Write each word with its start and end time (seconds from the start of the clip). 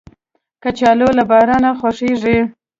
کچالو 0.63 1.07
له 1.17 1.23
بارانه 1.29 1.69
خوښیږي 1.79 2.37